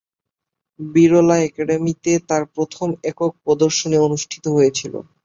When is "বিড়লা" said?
0.79-1.35